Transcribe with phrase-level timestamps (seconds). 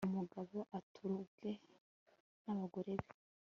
[0.09, 1.51] umugabo atura ubwe
[2.43, 3.07] n'abagore be